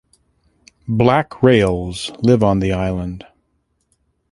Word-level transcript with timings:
Black 0.87 1.43
rails 1.43 2.09
live 2.23 2.41
on 2.43 2.57
the 2.59 2.73
island. 2.73 3.23